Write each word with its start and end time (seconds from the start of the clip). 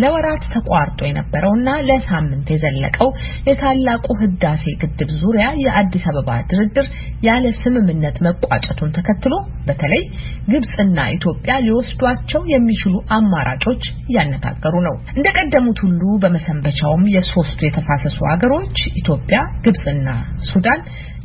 ለወራት 0.00 0.42
ተቋርጦ 0.54 0.98
የነበረውና 1.06 1.68
ለሳምንት 1.86 2.48
የዘለቀው 2.52 3.08
የታላቁ 3.46 4.06
ህዳሴ 4.20 4.64
ግድብ 4.82 5.10
ዙሪያ 5.20 5.46
የአዲስ 5.62 6.04
አበባ 6.10 6.30
ድርድር 6.50 6.86
ያለ 7.26 7.52
ስምምነት 7.60 8.16
መቋጨቱን 8.26 8.92
ተከትሎ 8.96 9.34
በተለይ 9.68 10.02
ግብጽና 10.50 10.98
ኢትዮጵያ 11.16 11.54
ሊወስዷቸው 11.66 12.42
የሚችሉ 12.52 12.94
አማራጮች 13.18 13.82
እያነጋገሩ 14.10 14.74
ነው። 14.88 14.96
እንደቀደሙት 15.16 15.80
ሁሉ 15.86 16.02
በመሰንበቻውም 16.24 17.04
የሶስቱ 17.14 17.60
የተፋሰሱ 17.66 18.18
ሀገሮች 18.32 18.78
ኢትዮጵያ፣ 19.02 19.38
ግብጽና 19.66 20.08
ሱዳን 20.50 20.82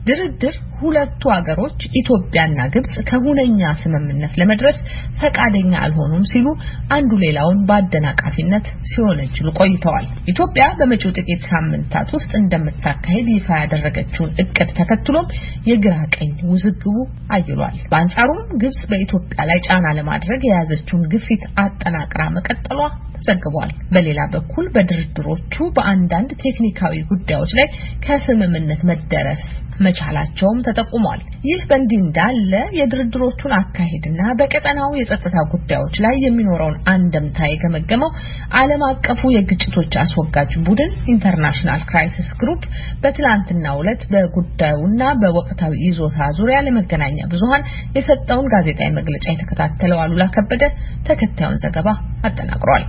ድርድር 0.08 0.56
ሁለቱ 0.80 1.24
ሀገሮች 1.34 1.80
ኢትዮጵያና 2.00 2.60
ግብጽ 2.74 2.94
ከሁነኛ 3.10 3.72
ስምምነት 3.82 4.34
ለመድረስ 4.40 4.78
ፈቃደኛ 5.20 5.74
አልሆኑም 5.82 6.24
ሲሉ 6.32 6.48
አንዱ 6.96 7.12
ሌላውን 7.24 7.60
በአደናቃፊነት 7.68 8.66
ሲወነጅሉ 8.92 9.48
ቆይተዋል። 9.60 10.08
ኢትዮጵያ 10.34 10.66
በመጪው 10.80 11.14
ጥቂት 11.20 11.44
ሳምንታት 11.52 12.10
ውስጥ 12.16 12.32
እንደምታካሄድ 12.42 13.30
ይፋ 13.36 13.50
ያደረገችውን 13.62 14.34
እቅድ 14.44 14.72
ተከትሎም 14.80 15.30
የግራ 15.70 15.96
ቀኝ 16.16 16.34
ውዝግቡ 16.52 16.96
አይሏል። 17.36 17.78
በአንጻሩም 17.92 18.42
ግብጽ 18.62 18.82
በኢትዮጵያ 18.92 19.40
ላይ 19.52 19.62
ጫና 19.68 19.88
ለማድረግ 20.00 20.42
የያዘችውን 20.46 21.08
ግፊት 21.14 21.46
አጠናቅራ 21.64 22.22
መቀጠሏ 22.38 22.82
ዘግቧል። 23.26 23.72
በሌላ 23.94 24.22
በኩል 24.34 24.66
በድርድሮቹ 24.76 25.56
በአንዳንድ 25.76 26.32
ቴክኒካዊ 26.44 26.96
ጉዳዮች 27.12 27.52
ላይ 27.60 27.68
ከስምምነት 28.06 28.82
መደረስ 28.90 29.44
መቻላቸውም 29.82 30.60
ተጠቁሟል። 30.66 31.20
ይህ 31.48 31.62
በእንዲህ 31.70 32.00
እንዳለ 32.02 32.52
የድርድሮቹን 32.78 33.54
አካሄድና 33.60 34.22
በቀጠናው 34.40 34.92
የጸጥታ 34.98 35.38
ጉዳዮች 35.54 35.96
ላይ 36.06 36.16
የሚኖረውን 36.24 36.78
አንደምታ 36.94 37.40
የገመገመው 37.50 38.12
ዓለም 38.60 38.84
አቀፉ 38.90 39.32
የግጭቶች 39.36 39.94
አስወጋጅ 40.04 40.52
ቡድን 40.68 40.92
ኢንተርናሽናል 41.14 41.82
ክራይሲስ 41.90 42.30
ግሩፕ 42.42 42.64
በትላንትናው 43.04 43.80
ዕለት 43.82 44.04
በጉዳዩና 44.12 45.02
በወቅታዊ 45.22 45.74
ይዞታ 45.88 46.30
ዙሪያ 46.38 46.60
ለመገናኛ 46.68 47.20
ብዙኃን 47.34 47.66
የሰጠውን 47.98 48.50
ጋዜጣዊ 48.54 48.90
መግለጫ 49.00 49.26
የተከታተለው 49.32 50.02
አሉላ 50.04 50.26
ከበደ 50.36 50.64
ተከታዩን 51.08 51.62
ዘገባ 51.64 51.90
አጠናቅሯል። 52.24 52.86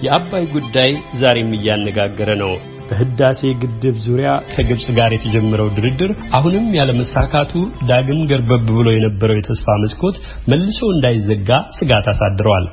የአባይ 0.00 0.44
ጉዳይ 0.54 0.90
ዛሬም 1.20 1.50
እያነጋገረ 1.56 2.30
ነው። 2.42 2.52
በህዳሴ 2.88 3.40
ግድብ 3.62 3.96
ዙሪያ 4.04 4.30
ከግብጽ 4.52 4.86
ጋር 4.96 5.10
የተጀመረው 5.14 5.68
ድርድር 5.76 6.12
አሁንም 6.38 6.66
ያለመሳካቱ 6.78 7.52
ዳግም 7.90 8.20
ገርበብ 8.30 8.64
ብሎ 8.70 8.88
የነበረው 8.94 9.36
የተስፋ 9.38 9.76
መስኮት 9.82 10.16
መልሶ 10.50 10.80
እንዳይዘጋ 10.94 11.50
ስጋት 11.78 12.08
አሳድረዋል። 12.12 12.66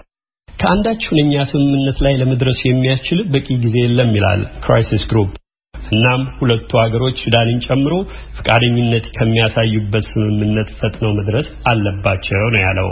ከአንዳች 0.49 1.01
ሁነኛ 1.09 1.43
ስምምነት 1.51 1.97
ላይ 2.05 2.13
ለመድረስ 2.21 2.61
የሚያስችል 2.65 3.19
በቂ 3.33 3.47
ጊዜ 3.65 3.75
የለም 3.83 4.13
ይላል 4.17 4.41
ክራይሲስ 4.63 5.03
ግሩፕ። 5.11 5.33
እናም 5.91 6.21
ሁለቱ 6.39 6.71
ሀገሮች 6.83 7.17
ሱዳንን 7.23 7.59
ጨምሮ 7.65 7.93
ፈቃደኝነት 8.37 9.05
ከሚያሳዩበት 9.15 10.07
ስምምነት 10.13 10.71
ፈጥነው 10.79 11.13
መድረስ 11.19 11.47
አለባቸው 11.71 12.47
ነው 12.55 12.61
ያለው። 12.61 12.89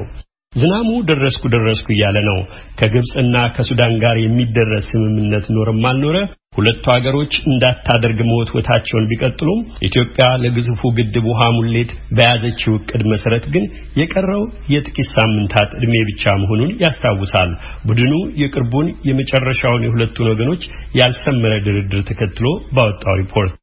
ዝናሙ 0.56 0.90
ደረስኩ 1.08 1.44
ደረስኩ 1.54 1.88
እያለ 1.94 2.18
ነው። 2.28 2.38
ከግብፅና 2.80 3.36
ከሱዳን 3.56 3.94
ጋር 4.04 4.18
የሚደረስ 4.22 4.86
ስምምነት 4.92 5.48
ኖርም 5.56 5.82
አልኖረ 5.90 6.18
ሁለቱ 6.56 6.84
ሀገሮች 6.94 7.34
እንዳታደርግ 7.46 8.20
መወትወታቸውን 8.28 9.08
ቢቀጥሉም 9.10 9.60
ኢትዮጵያ 9.88 10.26
ለግዙፉ 10.44 10.92
ግድብ 10.98 11.26
ውሃ 11.32 11.42
ሙሌት 11.56 11.92
በያዘችው 12.16 12.78
እቅድ 12.80 13.04
መሰረት 13.12 13.46
ግን 13.56 13.66
የቀረው 14.02 14.44
የጥቂት 14.74 15.10
ሳምንታት 15.18 15.76
ዕድሜ 15.80 15.96
ብቻ 16.10 16.36
መሆኑን 16.44 16.72
ያስታውሳል። 16.84 17.52
ቡድኑ 17.88 18.14
የቅርቡን 18.44 18.90
የመጨረሻውን 19.10 19.86
የሁለቱን 19.88 20.32
ወገኖች 20.34 20.64
ያልሰመረ 21.02 21.54
ድርድር 21.68 22.04
ተከትሎ 22.12 22.48
ባወጣው 22.76 23.16
ሪፖርት 23.22 23.54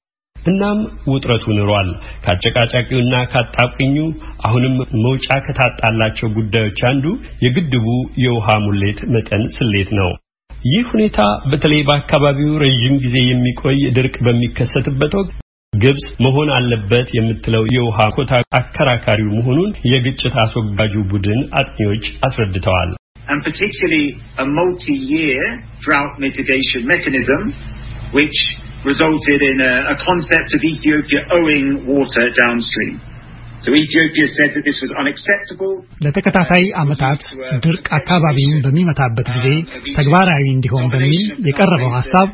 እናም 0.44 0.78
ውጥረቱ 1.12 1.44
ንሯል። 1.56 1.88
ከአጨቃጫቂውና 2.24 3.14
ካጣቅኙ 3.32 3.96
አሁንም 4.46 4.74
መውጫ 5.04 5.28
ከታጣላቸው 5.46 6.28
ጉዳዮች 6.36 6.80
አንዱ 6.90 7.04
የግድቡ 7.44 7.86
የውሃ 8.24 8.56
ሙሌት 8.64 9.00
መጠን 9.14 9.44
ስሌት 9.56 9.90
ነው። 10.00 10.10
ይህ 10.68 10.82
ሁኔታ 10.90 11.20
በተለይ 11.50 11.80
በአካባቢው 11.86 12.50
ረዥም 12.62 12.96
ጊዜ 13.04 13.16
የሚቆይ 13.24 13.78
ድርቅ 13.96 14.16
በሚከሰትበት 14.26 15.12
ወቅት 15.20 15.32
ግብጽ 15.72 16.06
መሆን 16.24 16.48
አለበት 16.56 17.08
የምትለው 17.16 17.64
የውሃ 17.74 17.98
ኮታ 18.16 18.40
አከራካሪው 18.58 19.30
መሆኑን 19.36 19.70
የግጭት 19.92 20.34
አስወጋጁ 20.42 20.94
ቡድን 21.10 21.40
አጥኚዎች 21.60 22.04
አስረድተዋል። 22.26 22.90
and 23.24 23.40
resulted 28.84 29.40
in 29.42 29.58
a, 29.62 29.94
a 29.94 29.96
concept 29.98 30.50
of 30.54 30.60
Ethiopia 30.64 31.20
owing 31.30 31.66
water 31.86 32.26
downstream. 32.34 32.94
ለተከታታይ 36.04 36.64
ዓመታት 36.76 37.20
ድርቅ 37.64 37.86
አካባቢውን 37.92 38.62
በሚመታበት 38.64 39.28
ጊዜ 39.36 39.46
ተግባራዊ 39.98 40.44
እንዲሆን 40.54 40.86
በሚል 40.94 41.18
የቀረበው 41.48 41.92
ሐሳብ 41.96 42.28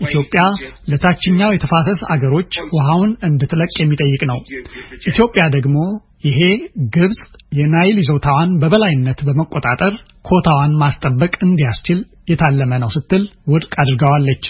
ኢትዮጵያ 0.00 0.42
ለታችኛው 0.90 1.50
የተፋሰስ 1.52 2.00
አገሮች 2.14 2.52
ውሃውን 2.72 3.12
እንድትለቅ 3.22 3.72
የሚጠይቅ 3.78 4.22
ነው። 4.22 4.38
ኢትዮጵያ 5.06 5.44
ደግሞ 5.50 5.76
ይሄ 6.24 6.40
ግብጽ 6.96 7.20
የናይል 7.54 7.96
ይዞታዋን 8.02 8.50
በበላይነት 8.62 9.20
በመቆጣጠር 9.28 9.94
ኮታዋን 10.24 10.72
ማስጠበቅ 10.76 11.32
እንዲያስችል 11.42 12.00
የታለመ 12.30 12.72
ነው 12.78 12.88
ስትል 12.88 13.22
ውድቅ 13.48 13.72
አድርገዋለች። 13.84 14.46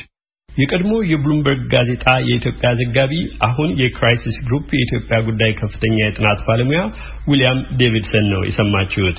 የቀድሞ 0.56 0.92
የብሉምበርግ 1.10 1.62
ጋዜጣ 1.74 2.06
የኢትዮጵያ 2.26 2.70
ዘጋቢ 2.80 3.12
አሁን 3.48 3.70
የክራይሲስ 3.82 4.38
ግሩፕ 4.46 4.68
የኢትዮጵያ 4.74 5.18
ጉዳይ 5.28 5.52
ከፍተኛ 5.60 5.96
የጥናት 6.02 6.40
ባለሙያ 6.48 6.82
ዊሊያም 7.30 7.60
ዴቪድሰን 7.76 8.26
ነው 8.34 8.42
የሰማችሁት። 8.48 9.18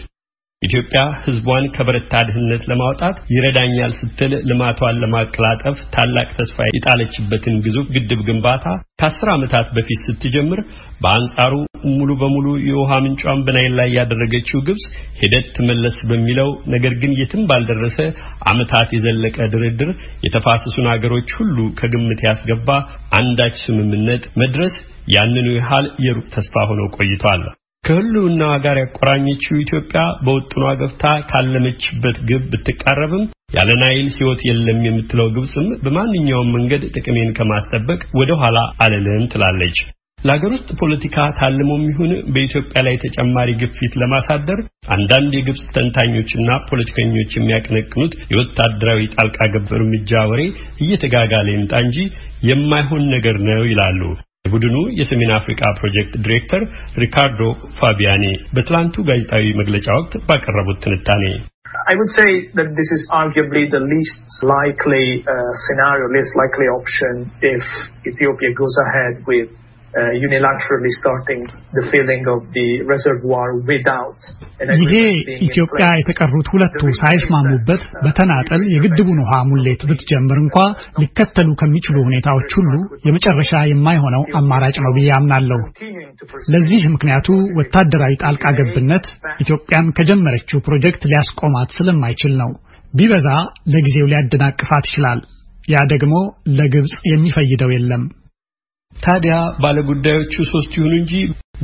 ኢትዮጵያ 0.61 0.99
ሕዝቧን 1.23 1.65
ከበረታ 1.75 2.13
ድህነት 2.25 2.63
ለማውጣት 2.71 3.15
ይረዳኛል 3.33 3.91
ስትል 3.97 4.33
ልማቷን 4.49 4.99
ለማቀላጠፍ 5.03 5.77
ታላቅ 5.95 6.27
ተስፋ 6.37 6.57
የጣለችበትን 6.69 7.55
ግዙፍ 7.65 7.87
ግድብ 7.95 8.19
ግንባታ 8.27 8.65
ከአስር 8.99 9.29
ዓመታት 9.33 9.67
በፊት 9.75 10.01
ስትጀምር፣ 10.07 10.59
በአንጻሩ 11.03 11.53
ሙሉ 11.91 12.09
በሙሉ 12.19 12.47
የውሃ 12.67 12.91
ምንጯን 13.05 13.39
በናይል 13.45 13.73
ላይ 13.79 13.89
ያደረገችው 13.97 14.59
ግብጽ 14.67 14.85
ሂደት 15.21 15.47
ትመለስ 15.55 15.97
በሚለው 16.09 16.51
ነገር 16.73 16.95
ግን 17.01 17.15
የትም 17.21 17.47
ባልደረሰ 17.51 17.97
ዓመታት 18.51 18.91
የዘለቀ 18.95 19.39
ድርድር 19.53 19.91
የተፋሰሱን 20.25 20.89
አገሮች 20.93 21.31
ሁሉ 21.39 21.57
ከግምት 21.79 22.21
ያስገባ 22.27 22.69
አንዳች 23.19 23.57
ስምምነት 23.65 24.25
መድረስ 24.41 24.75
ያንኑ 25.15 25.47
ያህል 25.57 25.87
የሩቅ 26.05 26.27
ተስፋ 26.35 26.55
ሆኖ 26.69 26.81
ቆይቷል። 26.97 27.43
ከህልውናዋ 27.83 28.51
ጋር 28.63 28.77
ያቆራኘችው 28.79 29.55
ኢትዮጵያ 29.61 30.01
በውጥኗ 30.25 30.63
ገፍታ 30.81 31.03
ካለመችበት 31.29 32.17
ግብ 32.29 32.43
ብትቃረብም 32.51 33.23
ያለ 33.55 33.69
ናይል 33.81 34.07
ሕይወት 34.17 34.41
የለም 34.47 34.79
የምትለው 34.85 35.27
ግብጽም 35.35 35.67
በማንኛውም 35.83 36.53
መንገድ 36.55 36.83
ጥቅሜን 36.95 37.33
ከማስጠበቅ 37.37 37.99
ወደ 38.19 38.31
ኋላ 38.41 38.57
አልልም 38.85 39.25
ትላለች። 39.33 39.79
ለሀገር 40.19 40.51
ውስጥ 40.55 40.69
ፖለቲካ 40.79 41.17
ታልሞም 41.37 41.83
ይሁን 41.89 42.11
በኢትዮጵያ 42.33 42.81
ላይ 42.87 42.95
ተጨማሪ 43.03 43.49
ግፊት 43.61 43.93
ለማሳደር 44.01 44.59
አንዳንድ 44.95 45.31
የግብጽ 45.37 45.63
ተንታኞችና 45.75 46.49
ፖለቲከኞች 46.69 47.31
የሚያቀነቅኑት 47.35 48.13
የወታደራዊ 48.31 49.01
ጣልቃ 49.15 49.39
ገብ 49.55 49.69
እርምጃ 49.79 50.21
ወሬ 50.31 50.43
እየተጋጋለ 50.83 51.47
ይምጣ 51.55 51.73
እንጂ 51.85 51.97
የማይሆን 52.49 53.05
ነገር 53.15 53.37
ነው 53.49 53.63
ይላሉ። 53.71 54.01
የቡድኑ 54.46 54.76
የሰሜን 55.00 55.30
አፍሪካ 55.38 55.62
ፕሮጀክት 55.78 56.14
ዲሬክተር 56.24 56.62
ሪካርዶ 57.02 57.40
ፋቢያኒ 57.78 58.24
በትላንቱ 58.56 59.04
ጋዜጣዊ 59.10 59.44
መግለጫ 59.60 59.86
ወቅት 60.00 60.14
ባቀረቡት 60.30 60.80
ትንታኔ 60.86 61.24
I 61.92 61.94
would 61.98 62.12
say 62.18 62.30
that 62.58 62.68
this 62.78 62.90
is 62.96 63.02
arguably 63.20 63.62
the 63.74 63.80
least 63.92 64.22
likely 64.54 65.06
uh, 65.32 65.50
scenario, 65.64 66.04
least 66.16 66.32
likely 66.42 66.66
option 66.78 67.12
if 67.52 67.64
Ethiopia 68.10 68.50
goes 68.60 68.76
ahead 68.84 69.14
with 69.30 69.48
unilaterally 70.17 70.91
starting 70.93 71.41
the 71.73 71.83
filling 71.91 72.23
of 72.27 72.41
the 72.55 72.67
reservoir 72.85 73.47
without 73.69 74.19
ይሄ 74.81 74.93
ኢትዮጵያ 75.47 75.85
የተቀሩት 75.99 76.47
ሁለቱ 76.53 76.81
ሳይስማሙበት 77.01 77.83
በተናጠል 78.05 78.61
የግድቡን 78.73 79.19
ውሃ 79.23 79.33
ሙሌት 79.49 79.81
ብትጀምር 79.89 80.37
እንኳ 80.43 80.57
ሊከተሉ 81.01 81.49
ከሚችሉ 81.61 81.97
ሁኔታዎች 82.07 82.51
ሁሉ 82.59 82.73
የመጨረሻ 83.07 83.53
የማይሆነው 83.71 84.23
አማራጭ 84.39 84.75
ነው 84.85 84.93
ብዬ 84.97 85.09
አምናለሁ። 85.17 85.59
ለዚህ 86.53 86.83
ምክንያቱ 86.95 87.27
ወታደራዊ 87.59 88.15
ጣልቃ 88.23 88.45
ገብነት 88.59 89.05
ኢትዮጵያን 89.45 89.93
ከጀመረችው 89.97 90.63
ፕሮጀክት 90.67 91.03
ሊያስቆማት 91.11 91.69
ስለማይችል 91.77 92.33
ነው። 92.43 92.51
ቢበዛ 92.93 93.27
ለጊዜው 93.73 94.09
ሊያደናቅፋት 94.11 94.85
ይችላል። 94.89 95.19
ያ 95.67 95.79
ደግሞ 95.91 96.15
ለግብጽ 96.57 96.95
የሚፈይደው 97.11 97.69
የለም። 97.73 98.03
ታዲያ 98.95 99.35
ባለጉዳዮቹ 99.61 100.33
ሶስት 100.49 100.71
ይሁኑ 100.77 100.93
እንጂ 100.99 101.13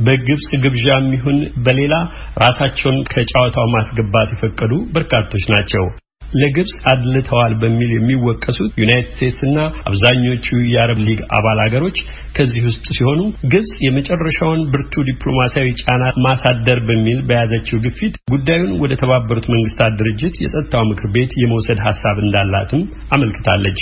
በግብጽ 0.06 0.48
ግብዣም 0.64 1.06
ይሁን 1.16 1.38
በሌላ 1.64 1.94
ራሳቸውን 2.42 2.98
ከጨዋታው 3.12 3.66
ማስገባት 3.74 4.28
የፈቀዱ 4.34 4.74
በርካቶች 4.94 5.46
ናቸው። 5.54 5.86
ለግብጽ 6.32 6.72
አድልተዋል 6.90 7.52
በሚል 7.60 7.90
የሚወቀሱት 7.94 8.72
ዩናይትድ 8.80 9.12
ስቴትስ 9.12 9.38
እና 9.46 9.58
አብዛኞቹ 9.88 10.46
የአረብ 10.72 10.98
ሊግ 11.06 11.20
አባል 11.36 11.58
ሀገሮች 11.64 11.98
ከዚህ 12.36 12.62
ውስጥ 12.68 12.84
ሲሆኑ 12.96 13.20
ግብጽ 13.52 13.72
የመጨረሻውን 13.84 14.60
ብርቱ 14.74 15.04
ዲፕሎማሲያዊ 15.08 15.70
ጫና 15.82 16.04
ማሳደር 16.26 16.80
በሚል 16.88 17.20
በያዘችው 17.28 17.82
ግፊት 17.86 18.16
ጉዳዩን 18.34 18.74
ወደ 18.82 18.94
ተባበሩት 19.02 19.48
መንግስታት 19.54 19.96
ድርጅት 20.00 20.36
የጸጥታው 20.44 20.84
ምክር 20.90 21.10
ቤት 21.16 21.32
የመውሰድ 21.42 21.80
ሀሳብ 21.88 22.18
እንዳላትም 22.26 22.84
አመልክታለች። 23.16 23.80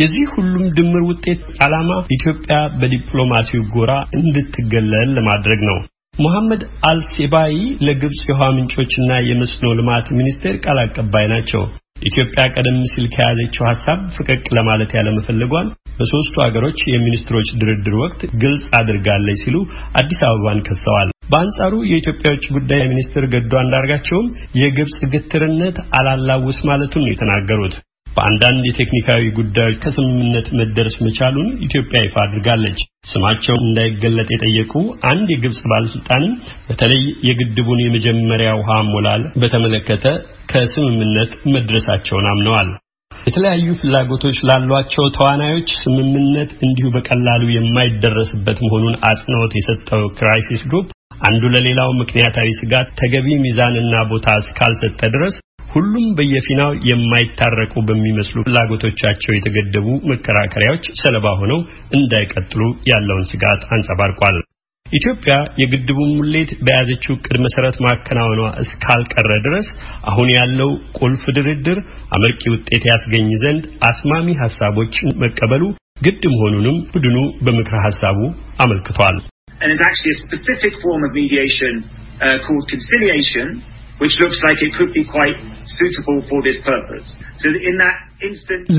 የዚህ 0.00 0.26
ሁሉም 0.34 0.64
ድምር 0.76 1.02
ውጤት 1.08 1.40
ዓላማ 1.64 1.90
ኢትዮጵያ 2.16 2.56
በዲፕሎማሲው 2.80 3.62
ጎራ 3.74 3.92
እንድትገለል 4.18 5.10
ለማድረግ 5.16 5.62
ነው። 5.70 5.78
ሙሐመድ 6.14 6.62
አልሴባይ 6.88 7.54
ለግብጽ 7.86 8.22
የውሃ 8.28 8.48
ምንጮችና 8.56 9.10
የመስኖ 9.28 9.68
ልማት 9.78 10.08
ሚኒስቴር 10.18 10.56
ቃል 10.64 10.78
አቀባይ 10.82 11.26
ናቸው። 11.32 11.62
ኢትዮጵያ 12.08 12.42
ቀደም 12.54 12.78
ሲል 12.90 13.06
ከያዘችው 13.14 13.64
ሀሳብ 13.70 14.00
ፈቀቅ 14.16 14.44
ለማለት 14.56 14.90
ያለመፈለጓን 14.98 15.66
በሶስቱ 15.98 16.34
ሀገሮች 16.44 16.78
የሚኒስትሮች 16.90 17.48
ድርድር 17.60 17.94
ወቅት 18.02 18.20
ግልጽ 18.42 18.64
አድርጋለች 18.78 19.40
ሲሉ 19.42 19.56
አዲስ 20.00 20.20
አበባን 20.28 20.62
ከሰዋል። 20.68 21.10
በአንጻሩ 21.32 21.74
የኢትዮጵያ 21.90 22.30
ውጭ 22.34 22.46
ጉዳይ 22.56 22.80
ሚኒስትር 22.92 23.24
ገዱ 23.34 23.52
አንዳርጋቸውም 23.60 24.28
የግብጽ 24.60 24.98
ግትርነት 25.12 25.76
አላላውስ 25.98 26.58
ማለቱን 26.70 27.04
ነው 27.04 27.12
የተናገሩት። 27.12 27.74
በአንዳንድ 28.16 28.62
የቴክኒካዊ 28.66 29.22
ጉዳዮች 29.36 29.76
ከስምምነት 29.82 30.46
መደረስ 30.60 30.94
መቻሉን 31.04 31.48
ኢትዮጵያ 31.66 32.00
ይፋ 32.04 32.16
አድርጋለች። 32.22 32.80
ስማቸው 33.10 33.56
እንዳይገለጥ 33.60 34.28
የጠየቁ 34.32 34.72
አንድ 35.10 35.28
የግብጽ 35.32 35.60
ባለስልጣንም 35.70 36.32
በተለይ 36.68 37.02
የግድቡን 37.28 37.80
የመጀመሪያ 37.84 38.50
ውሃ 38.60 38.78
አሞላል 38.90 39.24
በተመለከተ 39.42 40.04
ከስምምነት 40.52 41.32
መድረሳቸውን 41.54 42.28
አምነዋል። 42.32 42.70
የተለያዩ 43.10 43.68
ፍላጎቶች 43.80 44.36
ላሏቸው 44.48 45.04
ተዋናዮች 45.16 45.70
ስምምነት 45.80 46.50
እንዲሁ 46.66 46.86
በቀላሉ 46.94 47.42
የማይደረስበት 47.54 48.58
መሆኑን 48.66 48.94
አጽንኦት 49.08 49.54
የሰጠው 49.58 50.04
ክራይሲስ 50.18 50.62
ግሩፕ 50.70 50.88
አንዱ 51.28 51.42
ለሌላው 51.54 51.90
ምክንያታዊ 51.98 52.48
ስጋት 52.58 52.88
ተገቢ 53.00 53.26
ሚዛንና 53.42 53.94
ቦታ 54.12 54.28
እስካልሰጠ 54.42 55.00
ድረስ 55.14 55.34
ሁሉም 55.70 56.06
በየፊናው 56.18 56.70
የማይታረቁ 56.88 57.74
በሚመስሉ 57.88 58.38
ፍላጎቶቻቸው 58.46 59.32
የተገደቡ 59.34 59.88
መከራከሪያዎች 60.10 60.86
ሰለባ 61.00 61.26
ሆነው 61.40 61.60
እንዳይቀጥሉ 61.98 62.62
ያለውን 62.90 63.28
ስጋት 63.30 63.62
አንጸባርቋል። 63.74 64.38
ኢትዮጵያ 64.86 65.32
የግድቡን 65.60 66.10
ሙሌት 66.18 66.50
በያዘችው 66.66 67.12
ዕቅድ 67.16 67.36
መሰረት 67.44 67.76
ማከናወኗ 67.84 68.40
እስካልቀረ 68.62 69.28
ድረስ 69.44 69.66
አሁን 70.10 70.28
ያለው 70.34 70.70
ቁልፍ 70.98 71.22
ድርድር 71.36 71.78
አመርቂ 72.16 72.42
ውጤት 72.54 72.84
ያስገኝ 72.90 73.28
ዘንድ 73.42 73.66
አስማሚ 73.90 74.34
ሀሳቦችን 74.42 75.14
መቀበሉ 75.22 75.62
ግድ 76.04 76.22
መሆኑንም 76.34 76.76
ቡድኑ 76.92 77.16
በምክረ 77.46 77.76
ሀሳቡ 77.86 78.18
አመልክቷል። 78.64 79.16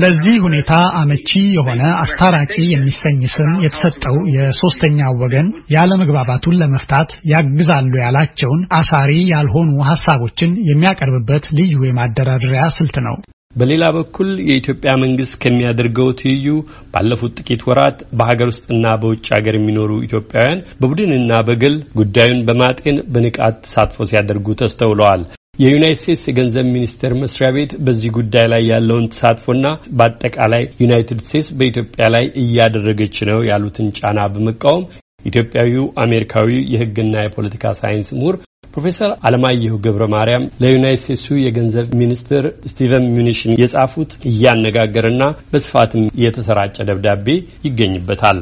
ለዚህ 0.00 0.36
ሁኔታ 0.44 0.72
አመቺ 1.00 1.28
የሆነ 1.56 1.82
አስታራቂ 2.02 2.54
የሚሰኝ 2.72 3.20
ስም 3.34 3.52
የተሰጠው 3.64 4.16
የሶስተኛው 4.34 5.14
ወገን 5.22 5.48
ያለመግባባቱን 5.76 6.58
ለመፍታት 6.62 7.10
ያግዛሉ 7.32 7.92
ያላቸውን 8.02 8.62
አሳሪ 8.78 9.12
ያልሆኑ 9.32 9.70
ሀሳቦችን 9.90 10.52
የሚያቀርብበት 10.70 11.46
ልዩ 11.58 11.76
የማደራደሪያ 11.88 12.64
ስልት 12.78 12.98
ነው። 13.08 13.16
በሌላ 13.52 13.84
በኩል 13.96 14.28
የኢትዮጵያ 14.48 14.92
መንግስት 15.02 15.34
ከሚያደርገው 15.42 16.08
ትይዩ 16.20 16.46
ባለፉት 16.92 17.34
ጥቂት 17.40 17.62
ወራት 17.68 17.98
በሀገር 18.18 18.48
ውስጥና 18.52 18.94
በውጭ 19.02 19.26
ሀገር 19.36 19.56
የሚኖሩ 19.58 19.92
ኢትዮጵያውያን 20.06 20.62
በቡድንና 20.80 21.40
በግል 21.48 21.76
ጉዳዩን 22.00 22.40
በማጤን 22.48 22.98
በንቃት 23.14 23.56
ተሳትፎ 23.66 24.06
ሲያደርጉ 24.10 24.56
ተስተውለዋል። 24.62 25.24
የዩናይት 25.58 25.98
ስቴትስ 26.00 26.22
የገንዘብ 26.28 26.66
ሚኒስቴር 26.74 27.12
መስሪያ 27.22 27.48
ቤት 27.56 27.72
በዚህ 27.86 28.10
ጉዳይ 28.16 28.46
ላይ 28.52 28.62
ያለውን 28.70 29.08
ተሳትፎና 29.12 29.66
በአጠቃላይ 29.98 30.62
ዩናይትድ 30.82 31.20
ስቴትስ 31.24 31.50
በኢትዮጵያ 31.58 32.06
ላይ 32.14 32.24
እያደረገች 32.42 33.16
ነው 33.30 33.40
ያሉትን 33.50 33.90
ጫና 33.98 34.20
በመቃወም 34.34 34.86
ኢትዮጵያዊው 35.24 35.84
አሜሪካዊ 36.04 36.48
የሕግና 36.72 37.14
የፖለቲካ 37.24 37.74
ሳይንስ 37.80 38.08
ምሁር 38.16 38.36
ፕሮፌሰር 38.74 39.12
አለማየሁ 39.26 39.74
ገብረ 39.84 40.04
ማርያም 40.12 40.48
ለዩናይት 40.62 41.00
ስቴትሱ 41.02 41.28
የገንዘብ 41.40 41.88
ሚኒስትር 42.00 42.44
ስቲቨን 42.70 43.06
ምኑሽን 43.16 43.58
የጻፉት 43.60 44.12
እያነጋገረና 44.30 45.22
በስፋትም 45.52 46.04
የተሰራጨ 46.24 46.76
ደብዳቤ 46.90 47.26
ይገኝበታል። 47.66 48.40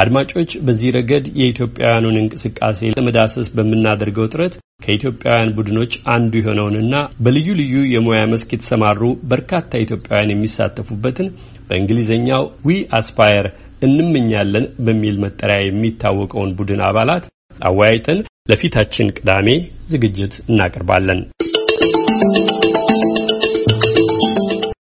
አድማጮች፣ 0.00 0.50
በዚህ 0.66 0.90
ረገድ 0.96 1.24
የኢትዮጵያውያኑን 1.38 2.16
እንቅስቃሴ 2.20 2.90
ለመዳሰስ 2.96 3.46
በምናደርገው 3.56 4.28
ጥረት 4.32 4.54
ከኢትዮጵያውያን 4.84 5.52
ቡድኖች 5.56 5.92
አንዱ 6.14 6.32
የሆነውንና 6.40 6.94
በልዩ 7.24 7.48
ልዩ 7.60 7.74
የሙያ 7.92 8.20
መስክ 8.32 8.50
የተሰማሩ 8.54 9.00
በርካታ 9.32 9.80
ኢትዮጵያውያን 9.84 10.32
የሚሳተፉበትን 10.32 11.28
በእንግሊዝኛው 11.68 12.44
We 12.66 12.78
Aspire 12.98 13.48
እንመኛለን 13.86 14.66
በሚል 14.86 15.16
መጠሪያ 15.24 15.58
የሚታወቀውን 15.62 16.54
ቡድን 16.58 16.82
አባላት 16.88 17.24
አወያይተን 17.64 18.20
ለፊታችን 18.46 19.12
ቅዳሜ 19.16 19.48
ዝግጅት 19.90 20.32
እናቀርባለን። 20.48 21.20